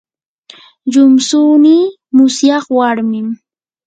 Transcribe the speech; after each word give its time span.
llumtsuynii 0.91 1.93
musyaq 2.15 2.65
warmin. 2.77 3.27